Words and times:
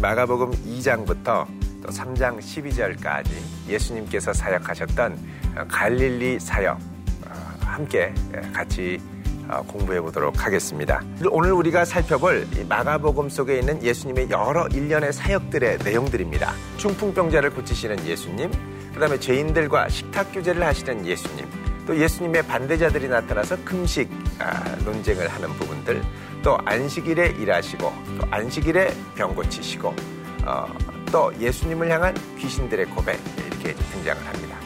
마가복음 0.00 0.50
2장부터 0.50 1.46
또 1.82 1.88
3장 1.88 2.38
12절까지 2.38 3.28
예수님께서 3.68 4.32
사역하셨던 4.32 5.18
갈릴리 5.68 6.38
사역 6.38 6.78
어, 7.26 7.56
함께 7.60 8.12
같이 8.52 9.00
어, 9.48 9.62
공부해 9.66 10.00
보도록 10.00 10.44
하겠습니다. 10.44 11.02
오늘 11.30 11.52
우리가 11.52 11.84
살펴볼 11.84 12.46
마가복음 12.68 13.30
속에 13.30 13.58
있는 13.58 13.82
예수님의 13.82 14.30
여러 14.30 14.66
일련의 14.68 15.12
사역들의 15.12 15.78
내용들입니다. 15.82 16.52
중풍병자를 16.76 17.50
고치시는 17.50 18.06
예수님, 18.06 18.50
그 18.92 19.00
다음에 19.00 19.18
죄인들과 19.18 19.88
식탁 19.88 20.32
규제를 20.32 20.62
하시는 20.62 21.04
예수님, 21.06 21.46
또 21.86 21.96
예수님의 21.96 22.46
반대자들이 22.46 23.08
나타나서 23.08 23.56
금식 23.64 24.08
아, 24.38 24.76
논쟁을 24.84 25.26
하는 25.26 25.48
부분들, 25.54 26.02
또 26.42 26.58
안식일에 26.64 27.36
일하시고, 27.38 27.92
또 28.18 28.26
안식일에 28.30 28.94
병 29.14 29.34
고치시고, 29.34 29.94
어, 30.46 30.66
또 31.12 31.32
예수님을 31.38 31.90
향한 31.90 32.14
귀신들의 32.38 32.86
고백 32.86 33.20
이렇게 33.46 33.74
등장을 33.74 34.26
합니다. 34.26 34.56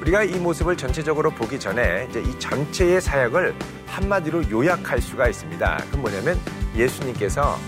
우리가 0.00 0.24
이 0.24 0.38
모습을 0.38 0.76
전체적으로 0.76 1.30
보기 1.30 1.60
전에 1.60 2.06
이제 2.08 2.20
이 2.20 2.38
전체의 2.38 3.00
사역을 3.00 3.54
한마디로 3.86 4.50
요약할 4.50 5.00
수가 5.00 5.28
있습니다. 5.28 5.84
그 5.90 5.96
뭐냐면 5.98 6.40
예수님께서 6.74 7.58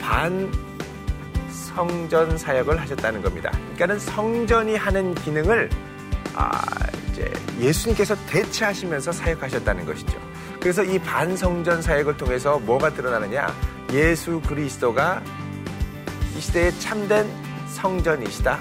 반 0.00 0.50
성전 1.50 2.38
사역을 2.38 2.80
하셨다는 2.80 3.22
겁니다. 3.22 3.50
그러니까는 3.50 3.98
성전이 3.98 4.76
하는 4.76 5.14
기능을 5.16 5.68
아, 6.34 6.62
이제 7.10 7.32
예수님께서 7.58 8.14
대체하시면서 8.26 9.10
사역하셨다는 9.10 9.84
것이죠. 9.84 10.20
그래서 10.64 10.82
이 10.82 10.98
반성전 10.98 11.82
사역을 11.82 12.16
통해서 12.16 12.58
뭐가 12.58 12.88
드러나느냐? 12.94 13.54
예수 13.92 14.40
그리스도가 14.40 15.22
이 16.34 16.40
시대에 16.40 16.70
참된 16.78 17.30
성전이시다. 17.68 18.58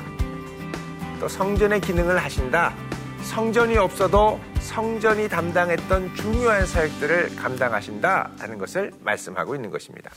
또 1.21 1.29
성전의 1.29 1.79
기능을 1.79 2.21
하신다. 2.21 2.73
성전이 3.21 3.77
없어도 3.77 4.37
성전이 4.59 5.29
담당했던 5.29 6.13
중요한 6.15 6.65
사역들을 6.65 7.37
감당하신다 7.37 8.31
하는 8.37 8.57
것을 8.57 8.91
말씀하고 8.99 9.55
있는 9.55 9.71
것입니다. 9.71 10.11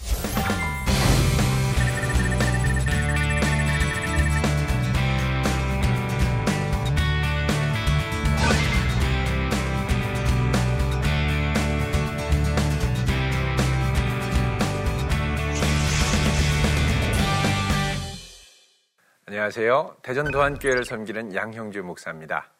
안녕하세요. 19.46 19.98
대전 20.02 20.28
도안교회를 20.32 20.84
섬기는 20.84 21.32
양형주 21.32 21.84
목사입니다. 21.84 22.50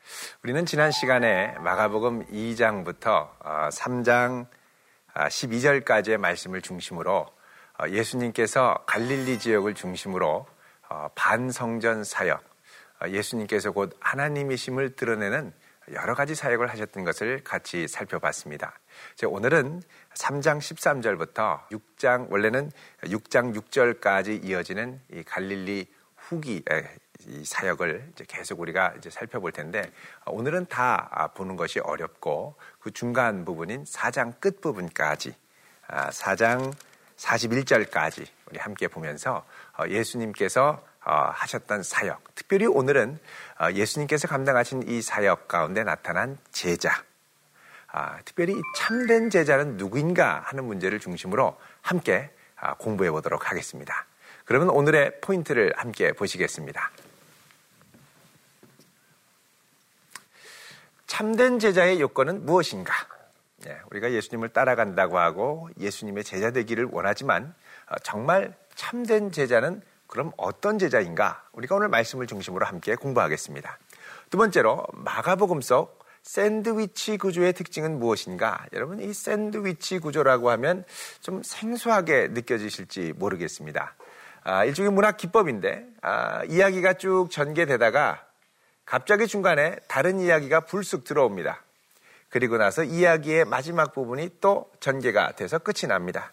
우리는 0.44 0.65
지난 0.66 0.93
시간에 0.93 1.53
마가복음 1.59 2.27
2장부터 2.27 3.28
3장 3.41 4.47
어, 5.12 5.21
12절까지의 5.25 6.15
아, 6.15 6.19
말씀을 6.19 6.62
중심으로 6.62 7.27
어, 7.81 7.88
예수님께서 7.88 8.84
갈릴리 8.87 9.41
지역을 9.41 9.75
중심으로 9.75 10.47
어, 10.88 11.09
반성전 11.16 12.05
사역, 12.05 12.44
예수님께서 13.09 13.72
곧 13.72 13.97
하나님이심을 13.99 14.94
드러내는 14.94 15.53
여러 15.93 16.15
가지 16.15 16.37
사역을 16.37 16.69
하셨던 16.69 17.03
것을 17.03 17.43
같이 17.43 17.88
살펴봤습니다. 17.88 18.78
오늘은 19.27 19.82
3장 20.15 20.59
13절부터 20.59 21.66
6장, 21.69 22.31
원래는 22.31 22.71
6장 23.03 23.56
6절까지 23.56 24.44
이어지는 24.44 25.00
이 25.12 25.25
갈릴리 25.25 25.96
후기 26.28 26.62
이 27.26 27.44
사역을 27.44 28.10
이제 28.12 28.25
계속 28.26 28.60
우리가 28.60 28.94
이제 28.98 29.10
살펴볼 29.10 29.53
텐데 29.53 29.91
어, 30.25 30.32
오늘은 30.32 30.66
다 30.66 31.09
아, 31.10 31.28
보는 31.28 31.56
것이 31.56 31.81
어렵고 31.81 32.54
그 32.78 32.91
중간 32.91 33.44
부분인 33.44 33.84
4장 33.84 34.38
끝 34.41 34.60
부분까지 34.60 35.34
4장 35.88 36.69
아, 36.69 36.76
41절까지 37.16 38.26
우리 38.50 38.59
함께 38.59 38.88
보면서 38.88 39.44
어, 39.78 39.88
예수님께서 39.88 40.84
어, 41.04 41.31
하셨던 41.32 41.84
사역, 41.84 42.34
특별히 42.34 42.66
오늘은 42.66 43.20
예수님께서 43.75 44.26
감당하신 44.26 44.88
이 44.88 45.00
사역 45.03 45.47
가운데 45.47 45.84
나타난 45.84 46.37
제자, 46.50 46.91
아, 47.93 48.19
특별히 48.25 48.60
참된 48.76 49.31
제자는 49.31 49.76
누구인가 49.76 50.43
하는 50.44 50.64
문제를 50.64 50.98
중심으로 50.98 51.56
함께 51.81 52.31
공부해 52.78 53.12
보도록 53.12 53.48
하겠습니다. 53.50 54.06
그러면 54.47 54.71
오늘의 54.71 55.21
포인트를 55.21 55.73
함께 55.77 56.12
보시겠습니다. 56.12 56.91
참된 61.07 61.59
제자의 61.59 62.01
요건은 62.01 62.47
무엇인가? 62.47 62.95
네, 63.65 63.77
우리가 63.91 64.12
예수님을 64.12 64.51
따라간다고 64.51 65.19
하고 65.19 65.69
예수님의 65.79 66.23
제자 66.25 66.53
되기를 66.53 66.89
원하지만 66.93 67.55
어, 67.91 67.97
정말 68.03 68.55
참된 68.77 69.33
제자는 69.33 69.83
그럼 70.06 70.31
어떤 70.37 70.79
제자인가? 70.79 71.45
우리가 71.53 71.75
오늘 71.75 71.89
말씀을 71.89 72.29
중심으로 72.29 72.67
함께 72.67 72.95
공부하겠습니다. 72.95 73.79
두 74.31 74.39
번째로 74.39 74.87
마가복음 74.93 75.61
속 75.61 76.05
샌드위치 76.23 77.19
구조의 77.19 77.53
특징은 77.53 77.99
무엇인가? 77.99 78.65
여러분 78.73 79.01
이 79.01 79.12
샌드위치 79.12 79.99
구조라고 79.99 80.51
하면 80.51 80.85
좀 81.21 81.43
생소하게 81.43 82.29
느껴지실지 82.29 83.15
모르겠습니다. 83.17 83.97
아, 84.49 84.65
일종의 84.65 84.93
문학 84.93 85.17
기법인데 85.17 85.84
아, 86.03 86.45
이야기가 86.45 86.95
쭉 86.95 87.27
전개되다가 87.33 88.25
갑자기 88.84 89.27
중간에 89.27 89.75
다른 89.89 90.21
이야기가 90.21 90.61
불쑥 90.61 91.03
들어옵니다. 91.03 91.65
그리고 92.29 92.56
나서 92.56 92.85
이야기의 92.85 93.45
마지막 93.45 93.93
부분이 93.93 94.37
또 94.41 94.71
전개가 94.79 95.33
돼서 95.33 95.59
끝이 95.59 95.89
납니다. 95.89 96.31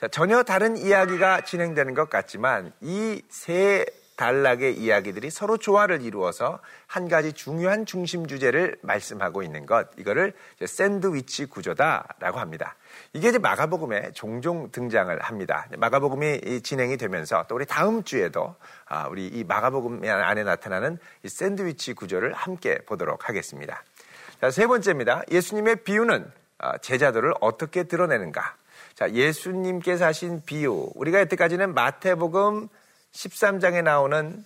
자, 0.00 0.08
전혀 0.08 0.42
다른 0.42 0.76
이야기가 0.76 1.42
진행되는 1.42 1.94
것 1.94 2.10
같지만 2.10 2.72
이 2.80 3.22
세 3.30 3.86
단락의 4.16 4.78
이야기들이 4.78 5.30
서로 5.30 5.56
조화를 5.58 6.02
이루어서 6.02 6.60
한 6.86 7.08
가지 7.08 7.32
중요한 7.32 7.86
중심 7.86 8.26
주제를 8.26 8.76
말씀하고 8.82 9.42
있는 9.42 9.66
것, 9.66 9.88
이거를 9.98 10.32
샌드위치 10.64 11.46
구조다라고 11.46 12.38
합니다. 12.38 12.76
이게 13.12 13.28
이제 13.28 13.38
마가복음에 13.38 14.12
종종 14.12 14.70
등장을 14.72 15.16
합니다. 15.20 15.66
마가복음이 15.76 16.62
진행이 16.62 16.96
되면서 16.96 17.44
또 17.48 17.54
우리 17.54 17.66
다음 17.66 18.02
주에도 18.02 18.56
아, 18.86 19.06
우리 19.08 19.26
이 19.26 19.44
마가복음 19.44 20.02
안에 20.04 20.44
나타나는 20.44 20.98
이 21.22 21.28
샌드위치 21.28 21.92
구조를 21.92 22.32
함께 22.32 22.78
보도록 22.86 23.28
하겠습니다. 23.28 23.82
자, 24.40 24.50
세 24.50 24.66
번째입니다. 24.66 25.22
예수님의 25.30 25.76
비유는 25.84 26.30
아, 26.58 26.78
제자들을 26.78 27.34
어떻게 27.40 27.84
드러내는가? 27.84 28.54
자, 28.94 29.10
예수님께서 29.10 30.06
하신 30.06 30.42
비유. 30.46 30.90
우리가 30.94 31.20
여태까지는 31.20 31.74
마태복음 31.74 32.68
13장에 33.12 33.82
나오는 33.82 34.44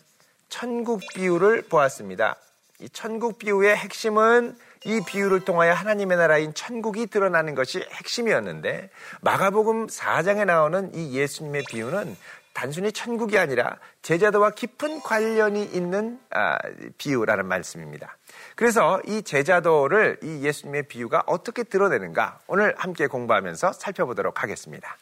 천국 0.49 1.01
비유를 1.15 1.63
보았습니다. 1.63 2.37
이 2.81 2.89
천국 2.89 3.39
비유의 3.39 3.77
핵심은 3.77 4.57
이 4.85 5.01
비유를 5.07 5.45
통하여 5.45 5.73
하나님의 5.73 6.17
나라인 6.17 6.55
천국이 6.55 7.07
드러나는 7.07 7.55
것이 7.55 7.85
핵심이었는데 7.93 8.91
마가복음 9.21 9.89
4장에 9.89 10.47
나오는 10.47 10.95
이 10.95 11.17
예수님의 11.17 11.65
비유는 11.69 12.17
단순히 12.53 12.91
천국이 12.91 13.39
아니라 13.39 13.77
제자도와 14.03 14.51
깊은 14.51 15.01
관련이 15.03 15.65
있는 15.65 16.19
아, 16.31 16.59
비유라는 16.99 17.47
말씀입니다. 17.47 18.17
그래서 18.57 19.01
이 19.07 19.23
제자도를 19.23 20.19
이 20.23 20.43
예수님의 20.45 20.89
비유가 20.89 21.23
어떻게 21.27 21.63
드러내는가 21.63 22.41
오늘 22.47 22.75
함께 22.77 23.07
공부하면서 23.07 23.73
살펴보도록 23.75 24.43
하겠습니다. 24.43 24.97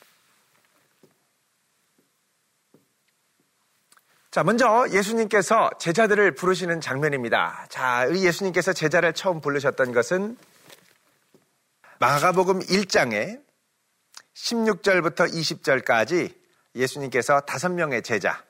자, 4.30 4.44
먼저 4.44 4.86
예수님께서 4.90 5.70
제자들을 5.78 6.34
부르시는 6.34 6.82
장면입니다. 6.82 7.64
자, 7.70 8.06
예수님께서 8.12 8.75
제자를 8.75 9.14
처음 9.14 9.40
부르셨던 9.40 9.92
것은 9.92 10.36
마가복음 11.98 12.60
1장에 12.60 13.40
16절부터 14.34 15.32
20절까지 15.32 16.34
예수님께서 16.75 17.40
다섯 17.40 17.70
명의 17.70 18.02
제자, 18.02 18.44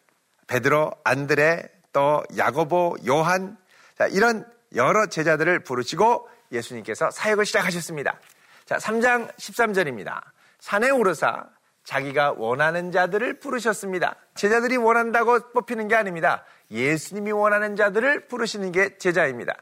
베드로, 0.48 0.90
안드레, 1.04 1.70
또 1.92 2.24
야고보, 2.36 2.96
요한, 3.06 3.56
자, 3.96 4.08
이런 4.08 4.44
여러 4.74 5.06
제자들을 5.06 5.60
부르시고 5.60 6.28
예수님께서 6.50 7.12
사역을 7.12 7.46
시작하셨습니다. 7.46 8.18
자, 8.66 8.78
3장 8.78 9.32
13절입니다. 9.36 10.22
산에 10.58 10.90
오르사 10.90 11.46
자기가 11.88 12.34
원하는 12.36 12.92
자들을 12.92 13.40
부르셨습니다. 13.40 14.16
제자들이 14.34 14.76
원한다고 14.76 15.52
뽑히는 15.54 15.88
게 15.88 15.94
아닙니다. 15.94 16.44
예수님이 16.70 17.32
원하는 17.32 17.76
자들을 17.76 18.28
부르시는 18.28 18.72
게 18.72 18.98
제자입니다. 18.98 19.54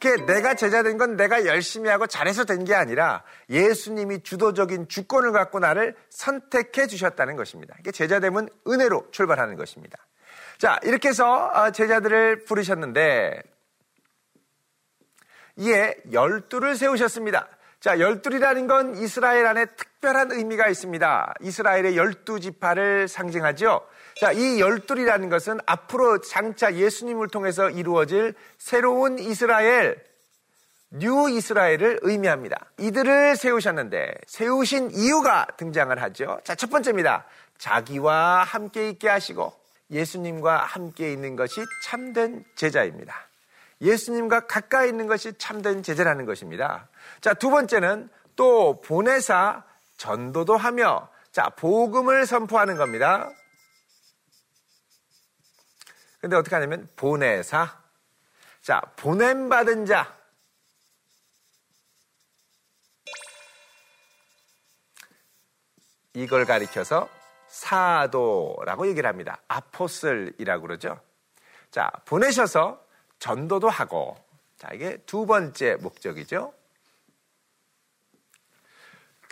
그게 0.00 0.24
내가 0.24 0.54
제자 0.54 0.82
된 0.82 0.96
건 0.96 1.16
내가 1.16 1.44
열심히 1.44 1.90
하고 1.90 2.06
잘해서 2.06 2.44
된 2.44 2.64
게 2.64 2.74
아니라 2.74 3.24
예수님이 3.50 4.22
주도적인 4.22 4.88
주권을 4.88 5.32
갖고 5.32 5.58
나를 5.58 5.94
선택해 6.08 6.86
주셨다는 6.86 7.36
것입니다. 7.36 7.74
이게 7.80 7.90
제자됨은 7.90 8.48
은혜로 8.66 9.10
출발하는 9.10 9.56
것입니다. 9.56 9.98
자, 10.56 10.80
이렇게 10.82 11.08
해서 11.10 11.50
어, 11.52 11.72
제자들을 11.72 12.46
부르셨는데 12.46 13.42
이에 15.56 15.94
열두를 16.10 16.74
세우셨습니다. 16.74 17.48
자, 17.86 18.00
열둘이라는 18.00 18.66
건 18.66 18.96
이스라엘 18.96 19.46
안에 19.46 19.66
특별한 19.66 20.32
의미가 20.32 20.66
있습니다. 20.66 21.34
이스라엘의 21.40 21.96
열두 21.96 22.40
지파를 22.40 23.06
상징하죠. 23.06 23.80
자, 24.20 24.32
이 24.32 24.58
열둘이라는 24.58 25.28
것은 25.28 25.60
앞으로 25.66 26.20
장차 26.20 26.74
예수님을 26.74 27.28
통해서 27.28 27.70
이루어질 27.70 28.34
새로운 28.58 29.20
이스라엘, 29.20 30.02
New 30.90 31.30
Israel을 31.30 32.00
의미합니다. 32.02 32.58
이들을 32.78 33.36
세우셨는데 33.36 34.14
세우신 34.26 34.90
이유가 34.90 35.46
등장을 35.56 35.96
하죠. 36.02 36.40
자, 36.42 36.56
첫 36.56 36.68
번째입니다. 36.70 37.24
자기와 37.56 38.42
함께 38.42 38.88
있게 38.88 39.08
하시고 39.08 39.52
예수님과 39.92 40.56
함께 40.56 41.12
있는 41.12 41.36
것이 41.36 41.60
참된 41.84 42.44
제자입니다. 42.56 43.14
예수님과 43.80 44.48
가까이 44.48 44.88
있는 44.88 45.06
것이 45.06 45.34
참된 45.38 45.84
제자라는 45.84 46.24
것입니다. 46.24 46.88
자, 47.20 47.34
두 47.34 47.50
번째는 47.50 48.08
또 48.36 48.80
보내사 48.80 49.64
전도도 49.96 50.56
하며 50.56 51.08
자, 51.32 51.48
복음을 51.50 52.26
선포하는 52.26 52.76
겁니다. 52.76 53.30
근데 56.20 56.36
어떻게 56.36 56.54
하냐면 56.56 56.88
보내사 56.96 57.80
자, 58.62 58.80
보냄 58.96 59.48
받은 59.48 59.86
자 59.86 60.16
이걸 66.14 66.46
가리켜서 66.46 67.08
사도라고 67.48 68.88
얘기를 68.88 69.08
합니다. 69.08 69.40
아포슬이라고 69.48 70.62
그러죠. 70.62 70.98
자, 71.70 71.90
보내셔서 72.06 72.82
전도도 73.18 73.68
하고 73.68 74.16
자, 74.56 74.70
이게 74.72 74.96
두 75.06 75.26
번째 75.26 75.76
목적이죠. 75.76 76.52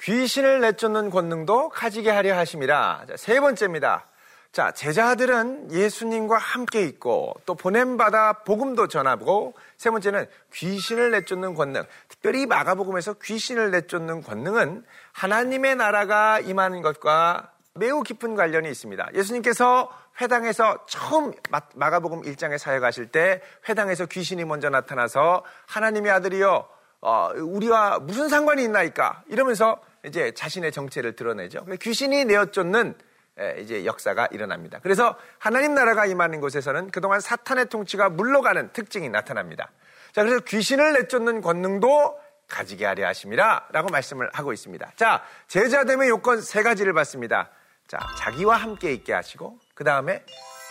귀신을 0.04 0.60
내쫓는 0.60 1.08
권능도 1.08 1.70
가지게 1.70 2.10
하려 2.10 2.36
하심이라. 2.36 3.04
자, 3.08 3.16
세 3.16 3.40
번째입니다. 3.40 4.06
자, 4.52 4.70
제자들은 4.70 5.72
예수님과 5.72 6.36
함께 6.36 6.82
있고 6.82 7.34
또 7.46 7.54
보냄받아 7.54 8.44
복음도 8.44 8.86
전하고 8.86 9.54
세 9.78 9.90
번째는 9.90 10.26
귀신을 10.52 11.10
내쫓는 11.10 11.54
권능. 11.54 11.84
특별히 12.08 12.44
마가복음에서 12.44 13.14
귀신을 13.14 13.70
내쫓는 13.70 14.22
권능은 14.22 14.84
하나님의 15.12 15.76
나라가 15.76 16.38
임하는 16.38 16.82
것과 16.82 17.50
매우 17.72 18.02
깊은 18.02 18.34
관련이 18.34 18.70
있습니다. 18.70 19.08
예수님께서 19.14 19.90
회당에서 20.20 20.84
처음 20.86 21.32
마가복음 21.74 22.22
1장에 22.22 22.58
사역하실 22.58 23.06
때 23.06 23.40
회당에서 23.70 24.04
귀신이 24.04 24.44
먼저 24.44 24.68
나타나서 24.68 25.44
하나님의 25.66 26.12
아들이여 26.12 26.68
어, 27.00 27.30
우리와 27.36 27.98
무슨 28.00 28.28
상관이 28.28 28.62
있나이까 28.62 29.24
이러면서 29.28 29.78
이제 30.04 30.32
자신의 30.32 30.72
정체를 30.72 31.16
드러내죠. 31.16 31.64
귀신이 31.80 32.24
내어쫓는 32.24 32.94
이제 33.60 33.84
역사가 33.84 34.28
일어납니다. 34.30 34.78
그래서 34.82 35.18
하나님 35.38 35.74
나라가 35.74 36.06
임하는 36.06 36.40
곳에서는 36.40 36.90
그동안 36.90 37.20
사탄의 37.20 37.66
통치가 37.66 38.08
물러가는 38.08 38.72
특징이 38.72 39.08
나타납니다. 39.08 39.70
자, 40.12 40.22
그래서 40.22 40.40
귀신을 40.40 40.92
내쫓는 40.92 41.40
권능도 41.40 42.20
가지게 42.48 42.84
하려 42.84 43.06
하심이라 43.08 43.68
라고 43.72 43.88
말씀을 43.88 44.30
하고 44.32 44.52
있습니다. 44.52 44.92
자, 44.96 45.24
제자됨의 45.48 46.08
요건 46.08 46.40
세 46.40 46.62
가지를 46.62 46.92
봤습니다. 46.92 47.50
자, 47.88 47.98
자기와 48.18 48.56
함께 48.56 48.92
있게 48.92 49.12
하시고, 49.12 49.58
그 49.74 49.82
다음에 49.82 50.24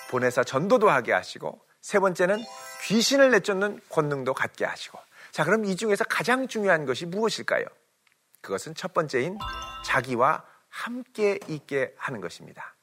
보내서 0.10 0.44
전도도 0.44 0.90
하게 0.90 1.12
하시고, 1.12 1.60
세 1.82 2.00
번째는 2.00 2.38
귀신을 2.84 3.32
내쫓는 3.32 3.82
권능도 3.90 4.34
갖게 4.34 4.66
하시고. 4.66 4.98
자, 5.32 5.44
그럼 5.44 5.66
이 5.66 5.76
중에서 5.76 6.06
가장 6.06 6.48
중요한 6.48 6.86
것이 6.86 7.06
무엇일까요? 7.06 7.66
그것은 8.44 8.76
첫 8.76 8.94
번째인 8.94 9.40
자기와 9.86 10.44
함께 10.70 11.40
있게 11.48 11.96
하는 11.98 12.22
것입니다. 12.22 12.76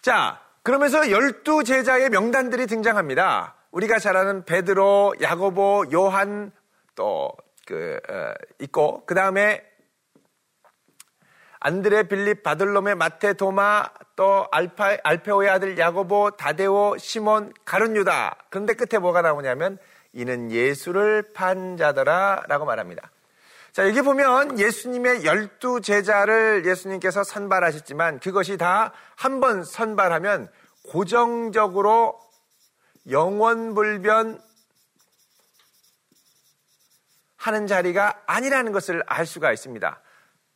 자, 0.00 0.40
그러면서 0.62 1.10
열두 1.10 1.64
제자의 1.64 2.08
명단들이 2.08 2.66
등장합니다. 2.66 3.56
우리가 3.72 3.98
잘 3.98 4.16
아는 4.16 4.44
베드로, 4.44 5.16
야고보, 5.20 5.86
요한, 5.92 6.52
또그 6.94 8.00
어, 8.08 8.34
있고 8.60 9.04
그 9.06 9.14
다음에 9.14 9.66
안드레, 11.58 12.04
빌립, 12.04 12.42
바들롬의 12.42 12.94
마테, 12.94 13.34
도마, 13.34 13.84
또 14.16 14.48
알파, 14.50 14.96
알페오의 15.02 15.50
아들 15.50 15.78
야고보, 15.78 16.32
다데오, 16.32 16.96
시몬, 16.96 17.52
가룟 17.66 17.96
유다. 17.96 18.36
그런데 18.48 18.72
끝에 18.72 18.98
뭐가 18.98 19.20
나오냐면 19.20 19.78
이는 20.12 20.50
예수를 20.50 21.32
판 21.32 21.76
자더라라고 21.76 22.64
말합니다. 22.64 23.10
자, 23.72 23.86
여기 23.86 24.02
보면 24.02 24.58
예수님의 24.58 25.24
열두 25.24 25.80
제자를 25.80 26.66
예수님께서 26.66 27.22
선발하셨지만 27.22 28.18
그것이 28.20 28.56
다 28.56 28.92
한 29.16 29.40
번 29.40 29.64
선발하면 29.64 30.50
고정적으로 30.88 32.18
영원불변 33.10 34.40
하는 37.36 37.66
자리가 37.66 38.22
아니라는 38.26 38.72
것을 38.72 39.02
알 39.06 39.26
수가 39.26 39.52
있습니다. 39.52 40.00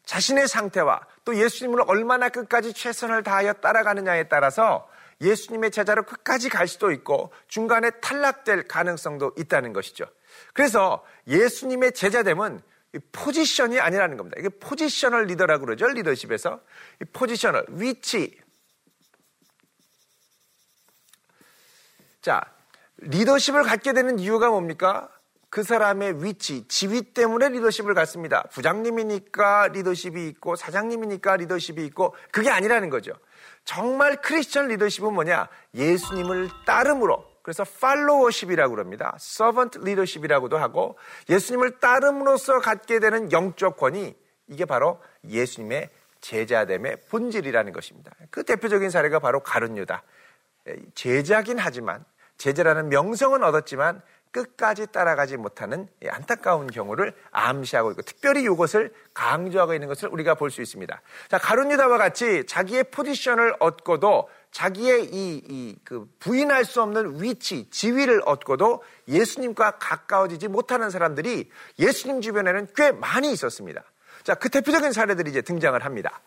자신의 0.05 0.49
상태와 0.49 1.01
또 1.25 1.37
예수님을 1.37 1.85
얼마나 1.87 2.29
끝까지 2.29 2.73
최선을 2.73 3.23
다하여 3.23 3.55
따라가느냐에 3.55 4.25
따라서 4.29 4.89
예수님의 5.21 5.71
제자로 5.71 6.05
끝까지 6.05 6.49
갈 6.49 6.69
수도 6.69 6.91
있고 6.91 7.33
중간에 7.49 7.91
탈락될 8.01 8.69
가능성도 8.69 9.33
있다는 9.39 9.73
것이죠. 9.73 10.05
그래서 10.53 11.05
예수님의 11.27 11.93
제자됨은 11.93 12.61
포지션이 13.13 13.81
아니라는 13.81 14.17
겁니다. 14.17 14.37
이게 14.39 14.49
positional 14.49 15.27
leader라고 15.27 15.65
그러죠. 15.65 15.87
리더십에서. 15.89 16.61
이 17.03 17.05
positional, 17.13 17.67
위치. 17.71 18.39
자, 22.23 22.41
리더십을 22.99 23.65
갖게 23.65 23.93
되는 23.93 24.19
이유가 24.19 24.49
뭡니까? 24.49 25.11
그 25.55 25.63
사람의 25.63 26.25
위치, 26.25 26.67
지위 26.67 27.03
때문에 27.15 27.49
리더십을 27.51 27.95
갖습니다. 27.95 28.43
부장님이니까 28.51 29.69
리더십이 29.69 30.27
있고 30.31 30.57
사장님이니까 30.57 31.37
리더십이 31.37 31.87
있고 31.87 32.17
그게 32.33 32.51
아니라는 32.51 32.91
거죠. 32.91 33.13
정말 33.65 34.21
크리스천 34.21 34.67
리더십은 34.67 35.15
뭐냐? 35.15 35.49
예수님을 35.77 36.51
따름으로 36.67 37.25
그래서 37.43 37.63
followership이라고 37.63 38.75
그럽니다. 38.75 39.15
servant 39.21 39.79
leadership이라고도 39.79 40.59
하고 40.59 40.99
예수님을 41.29 41.79
따름으로써 41.79 42.59
갖게 42.59 42.99
되는 42.99 43.31
영적 43.31 43.77
권위 43.77 44.13
이게 44.49 44.65
바로 44.65 45.01
예수님의 45.25 45.89
제자됨의 46.21 47.03
본질이라는 47.11 47.73
것입니다. 47.73 48.11
그 48.33 48.43
대표적인 48.43 48.91
사례가 48.91 49.21
바로 49.21 49.39
가룟 49.39 49.77
유다. 49.77 50.03
제자긴 50.97 51.61
하지만 51.61 52.05
제자라는 52.39 52.89
명성은 52.89 53.45
얻었지만 53.45 54.03
끝까지 54.35 54.89
따라가지 54.89 55.37
못하는 55.37 55.89
안타까운 56.09 56.67
경우를 56.67 57.15
암시하고 57.31 57.93
있고 57.93 58.03
특별히 58.03 58.43
이것을 58.43 58.93
강조하고 59.15 59.75
있는 59.75 59.87
것을 59.87 60.09
우리가 60.09 60.35
볼 60.35 60.51
수 60.51 60.61
있습니다. 60.61 61.01
자, 61.29 61.39
가룟유다와 61.39 61.99
같이 61.99 62.45
자기의 62.47 62.85
포지션을 62.91 63.55
얻고도 63.61 64.29
자기의 64.51 65.07
이, 65.07 65.43
이, 65.49 65.77
그 65.85 66.07
부인할 66.19 66.65
수 66.65 66.83
없는 66.83 67.23
위치, 67.23 67.71
지위를 67.71 68.23
얻고도 68.25 68.83
예수님과 69.09 69.79
가까워지지 69.79 70.49
못하는 70.49 70.91
사람들이 70.91 71.51
예수님 71.79 72.21
주변에는 72.21 72.69
꽤 72.77 72.93
많이 72.93 73.33
있었습니다. 73.33 73.83
자, 74.23 74.35
그 74.35 74.49
대표적인 74.49 74.93
사례들이 74.93 75.31
이제 75.31 75.43
등장을 75.43 75.83
합니다. 75.85 76.21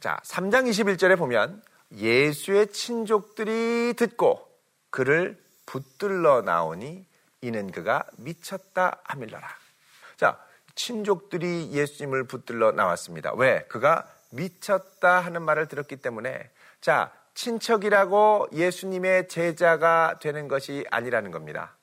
자, 0.00 0.20
3장 0.24 0.68
21절에 0.68 1.18
보면 1.18 1.62
예수의 1.92 2.68
친족들이 2.72 3.94
듣고 3.96 4.46
그를 4.90 5.45
붙들러 5.66 6.42
나오니 6.42 7.06
이는 7.42 7.70
그가 7.70 8.04
미쳤다 8.16 9.00
하밀러라. 9.04 9.46
자, 10.16 10.38
친족들이 10.74 11.70
예수님을 11.72 12.24
붙들러 12.24 12.72
나왔습니다. 12.72 13.32
왜? 13.34 13.64
그가 13.68 14.06
미쳤다 14.30 15.20
하는 15.20 15.42
말을 15.42 15.68
들었기 15.68 15.96
때문에 15.96 16.50
자, 16.80 17.12
친척이라고 17.34 18.48
예수님의 18.52 19.28
제자가 19.28 20.18
되는 20.20 20.48
것이 20.48 20.86
아니라는 20.90 21.30
겁니다. 21.30 21.76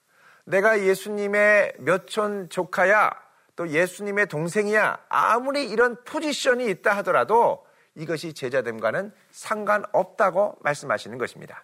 내가 0.46 0.82
예수님의 0.82 1.76
몇촌 1.80 2.50
조카야, 2.50 3.12
또 3.56 3.70
예수님의 3.70 4.28
동생이야, 4.28 5.06
아무리 5.10 5.70
이런 5.70 5.96
포지션이 6.04 6.70
있다 6.70 6.98
하더라도 6.98 7.66
이것이 7.96 8.34
제자됨과는 8.34 9.14
상관없다고 9.32 10.58
말씀하시는 10.62 11.18
것입니다. 11.18 11.64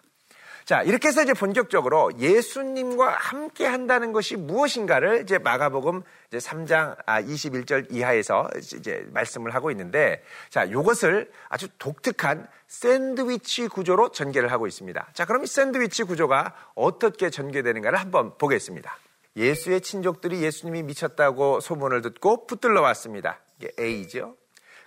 자, 0.64 0.82
이렇게 0.82 1.08
해서 1.08 1.22
이제 1.22 1.32
본격적으로 1.32 2.10
예수님과 2.18 3.08
함께 3.10 3.66
한다는 3.66 4.12
것이 4.12 4.36
무엇인가를 4.36 5.22
이제 5.22 5.38
마가복음 5.38 6.02
이제 6.28 6.38
3장 6.38 7.04
21절 7.04 7.84
아, 7.84 7.86
이하에서 7.90 8.48
이제 8.56 9.06
말씀을 9.12 9.54
하고 9.54 9.70
있는데 9.70 10.22
자, 10.48 10.64
이것을 10.64 11.30
아주 11.48 11.68
독특한 11.78 12.46
샌드위치 12.68 13.68
구조로 13.68 14.10
전개를 14.12 14.52
하고 14.52 14.66
있습니다. 14.66 15.08
자, 15.12 15.24
그럼 15.24 15.44
이 15.44 15.46
샌드위치 15.46 16.04
구조가 16.04 16.54
어떻게 16.74 17.30
전개되는가를 17.30 17.98
한번 17.98 18.36
보겠습니다. 18.38 18.96
예수의 19.36 19.80
친족들이 19.80 20.42
예수님이 20.42 20.82
미쳤다고 20.82 21.60
소문을 21.60 22.02
듣고 22.02 22.46
붙들러 22.46 22.80
왔습니다. 22.82 23.40
이게 23.58 23.72
A죠. 23.78 24.36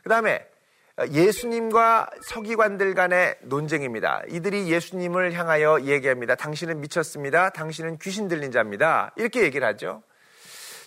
그 0.03 0.09
다음에 0.09 0.45
예수님과 1.09 2.09
서기관들 2.21 2.93
간의 2.93 3.35
논쟁입니다. 3.41 4.21
이들이 4.29 4.71
예수님을 4.71 5.33
향하여 5.33 5.81
얘기합니다. 5.81 6.35
당신은 6.35 6.81
미쳤습니다. 6.81 7.49
당신은 7.49 7.97
귀신 7.97 8.27
들린 8.27 8.51
자입니다. 8.51 9.11
이렇게 9.15 9.41
얘기를 9.41 9.67
하죠. 9.69 10.03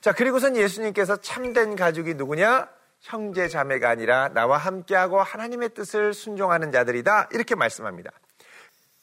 자, 0.00 0.12
그리고선 0.12 0.56
예수님께서 0.56 1.16
참된 1.16 1.74
가족이 1.74 2.14
누구냐? 2.14 2.68
형제 3.00 3.48
자매가 3.48 3.88
아니라 3.88 4.28
나와 4.28 4.58
함께하고 4.58 5.20
하나님의 5.20 5.70
뜻을 5.70 6.14
순종하는 6.14 6.70
자들이다. 6.70 7.30
이렇게 7.32 7.54
말씀합니다. 7.56 8.10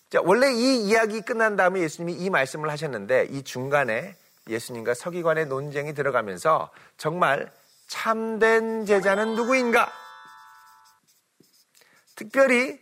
자, 0.10 0.22
원래 0.24 0.52
이 0.52 0.88
이야기 0.88 1.22
끝난 1.22 1.58
다음에 1.58 1.82
예수님이 1.82 2.14
이 2.14 2.30
말씀을 2.30 2.70
하셨는데 2.70 3.28
이 3.32 3.44
중간에 3.44 4.16
예수님과 4.48 4.94
서기관의 4.94 5.48
논쟁이 5.48 5.94
들어가면서 5.94 6.72
정말 6.98 7.52
참된 7.88 8.86
제자는 8.86 9.36
누구인가? 9.36 9.92
특별히 12.16 12.80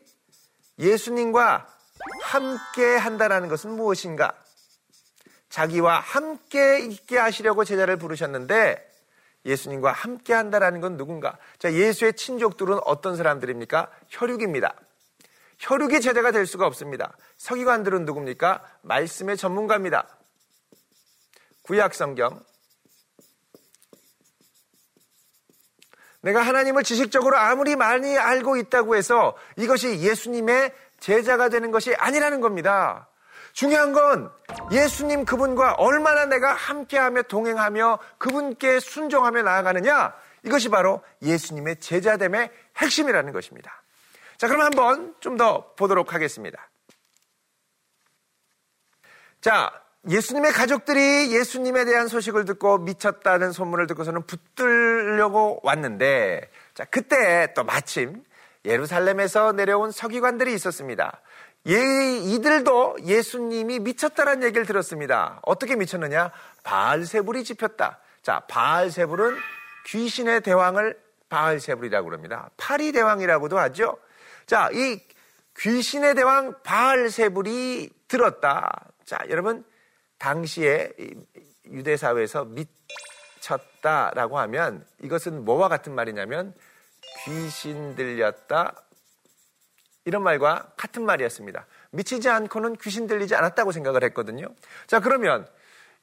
예수님과 0.79 1.67
함께 2.23 2.95
한다는 2.95 3.47
것은 3.47 3.71
무엇인가? 3.71 4.35
자기와 5.49 5.99
함께 5.99 6.79
있게 6.79 7.17
하시려고 7.17 7.63
제자를 7.65 7.97
부르셨는데 7.97 8.89
예수님과 9.45 9.91
함께 9.91 10.33
한다는 10.33 10.81
건 10.81 10.97
누군가? 10.97 11.37
자, 11.59 11.73
예수의 11.73 12.13
친족들은 12.13 12.79
어떤 12.85 13.15
사람들입니까? 13.15 13.91
혈육입니다. 14.09 14.75
혈육이 15.59 16.01
제자가 16.01 16.31
될 16.31 16.45
수가 16.45 16.65
없습니다. 16.67 17.15
서기관들은 17.37 18.05
누굽니까? 18.05 18.63
말씀의 18.81 19.37
전문가입니다. 19.37 20.07
구약 21.63 21.93
성경 21.93 22.43
내가 26.21 26.41
하나님을 26.41 26.83
지식적으로 26.83 27.37
아무리 27.37 27.75
많이 27.75 28.17
알고 28.17 28.57
있다고 28.57 28.95
해서 28.95 29.35
이것이 29.57 30.01
예수님의 30.01 30.73
제자가 30.99 31.49
되는 31.49 31.71
것이 31.71 31.95
아니라는 31.95 32.41
겁니다. 32.41 33.07
중요한 33.53 33.91
건 33.91 34.31
예수님 34.71 35.25
그분과 35.25 35.73
얼마나 35.73 36.25
내가 36.25 36.53
함께하며 36.53 37.23
동행하며 37.23 37.99
그분께 38.17 38.79
순종하며 38.79 39.41
나아가느냐 39.41 40.13
이것이 40.43 40.69
바로 40.69 41.03
예수님의 41.21 41.79
제자됨의 41.79 42.51
핵심이라는 42.77 43.33
것입니다. 43.33 43.83
자, 44.37 44.47
그럼 44.47 44.61
한번 44.61 45.15
좀 45.19 45.37
더 45.37 45.73
보도록 45.75 46.13
하겠습니다. 46.13 46.69
자, 49.39 49.71
예수님의 50.09 50.51
가족들이 50.51 51.31
예수님에 51.31 51.85
대한 51.85 52.07
소식을 52.07 52.45
듣고 52.45 52.79
미쳤다는 52.79 53.51
소문을 53.51 53.85
듣고서는 53.87 54.23
붙들려고 54.25 55.59
왔는데, 55.63 56.49
자, 56.73 56.85
그때 56.85 57.53
또 57.55 57.63
마침 57.63 58.23
예루살렘에서 58.65 59.51
내려온 59.51 59.91
서기관들이 59.91 60.53
있었습니다. 60.55 61.21
예, 61.67 61.75
이들도 62.17 62.97
예수님이 63.03 63.79
미쳤다는 63.79 64.41
얘기를 64.41 64.65
들었습니다. 64.65 65.39
어떻게 65.43 65.75
미쳤느냐? 65.75 66.31
바알세불이 66.63 67.43
집혔다. 67.43 67.99
자, 68.23 68.41
바알세불은 68.47 69.37
귀신의 69.85 70.41
대왕을 70.41 70.99
바알세불이라고 71.29 72.09
그럽니다. 72.09 72.49
파리 72.57 72.91
대왕이라고도 72.91 73.59
하죠. 73.59 73.97
자, 74.47 74.69
이 74.73 74.99
귀신의 75.59 76.15
대왕 76.15 76.55
바알세불이 76.63 77.91
들었다. 78.07 78.71
자, 79.05 79.19
여러분 79.29 79.63
당시에 80.21 80.93
유대 81.71 81.97
사회에서 81.97 82.45
미쳤다라고 82.45 84.37
하면 84.39 84.85
이것은 85.01 85.43
뭐와 85.43 85.67
같은 85.67 85.95
말이냐면 85.95 86.53
귀신 87.25 87.95
들렸다 87.95 88.83
이런 90.05 90.21
말과 90.21 90.73
같은 90.77 91.05
말이었습니다. 91.05 91.65
미치지 91.91 92.29
않고는 92.29 92.75
귀신 92.77 93.07
들리지 93.07 93.35
않았다고 93.35 93.71
생각을 93.71 94.03
했거든요. 94.05 94.45
자, 94.85 94.99
그러면 94.99 95.47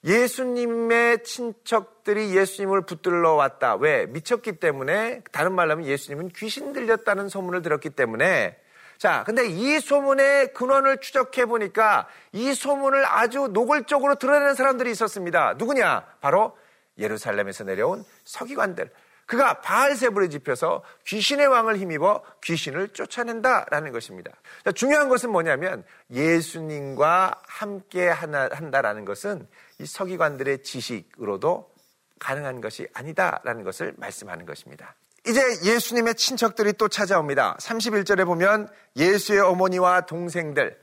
예수님의 0.05 1.25
친척들이 1.25 2.37
예수님을 2.37 2.87
붙들러 2.87 3.35
왔다. 3.35 3.75
왜? 3.75 4.07
미쳤기 4.07 4.61
때문에, 4.61 5.23
다른 5.33 5.53
말로 5.55 5.73
하면 5.73 5.87
예수님은 5.87 6.29
귀신 6.37 6.73
들렸다는 6.73 7.29
소문을 7.29 7.63
들었기 7.63 7.91
때문에 7.91 8.57
자, 8.99 9.23
근데 9.25 9.47
이 9.47 9.79
소문의 9.79 10.53
근원을 10.53 10.99
추적해 11.01 11.47
보니까 11.47 12.09
이 12.33 12.53
소문을 12.53 13.07
아주 13.07 13.49
노골적으로 13.53 14.17
드러내는 14.17 14.55
사람들이 14.55 14.91
있었습니다. 14.91 15.55
누구냐? 15.55 16.05
바로 16.21 16.59
예루살렘에서 16.99 17.63
내려온 17.63 18.05
서기관들. 18.25 18.91
그가 19.27 19.61
바알세불에 19.61 20.31
집혀서 20.31 20.83
귀신의 21.07 21.47
왕을 21.47 21.77
힘입어 21.77 22.25
귀신을 22.43 22.89
쫓아낸다라는 22.89 23.93
것입니다. 23.93 24.33
자, 24.65 24.73
중요한 24.73 25.09
것은 25.09 25.31
뭐냐면 25.31 25.85
예수님과 26.11 27.43
함께 27.47 28.09
한다라는 28.09 29.05
것은 29.05 29.47
이 29.79 29.87
서기관들의 29.87 30.63
지식으로도 30.63 31.71
가능한 32.19 32.61
것이 32.61 32.89
아니다라는 32.95 33.63
것을 33.63 33.95
말씀하는 33.99 34.45
것입니다. 34.45 34.97
이제 35.29 35.43
예수님의 35.63 36.15
친척들이 36.15 36.73
또 36.73 36.89
찾아옵니다. 36.89 37.59
31절에 37.61 38.25
보면 38.25 38.67
예수의 38.97 39.41
어머니와 39.41 40.07
동생들, 40.07 40.81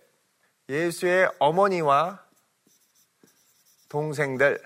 예수의 0.69 1.31
어머니와 1.39 2.23
동생들 3.89 4.61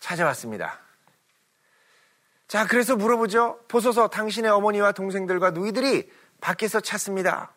찾아왔습니다. 0.00 0.80
자, 2.48 2.66
그래서 2.66 2.96
물어보죠. 2.96 3.60
보소서 3.68 4.08
당신의 4.08 4.50
어머니와 4.52 4.92
동생들과 4.92 5.50
누이들이 5.50 6.10
밖에서 6.40 6.80
찾습니다. 6.80 7.52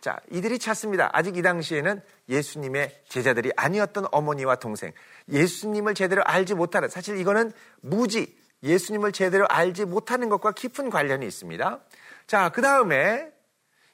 자, 0.00 0.20
이들이 0.30 0.60
찾습니다. 0.60 1.10
아직 1.12 1.36
이 1.36 1.42
당시에는 1.42 2.00
예수님의 2.28 3.02
제자들이 3.08 3.50
아니었던 3.56 4.06
어머니와 4.12 4.56
동생, 4.56 4.92
예수님을 5.28 5.94
제대로 5.94 6.22
알지 6.24 6.54
못하는, 6.54 6.88
사실 6.88 7.18
이거는 7.18 7.50
무지, 7.80 8.37
예수님을 8.62 9.12
제대로 9.12 9.46
알지 9.48 9.84
못하는 9.84 10.28
것과 10.28 10.52
깊은 10.52 10.90
관련이 10.90 11.26
있습니다. 11.26 11.80
자, 12.26 12.48
그 12.50 12.60
다음에 12.60 13.30